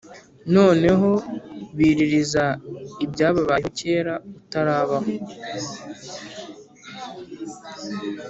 [0.55, 1.11] Noneho
[1.77, 2.45] baririza
[3.05, 4.97] ibyabayeho kera utarabaho,